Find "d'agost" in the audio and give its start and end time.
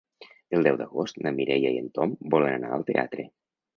0.79-1.21